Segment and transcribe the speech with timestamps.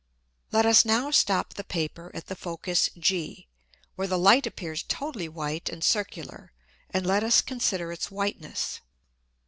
[0.51, 3.45] Let us now stop the Paper at the Focus G,
[3.95, 6.51] where the Light appears totally white and circular,
[6.89, 8.79] and let us consider its whiteness.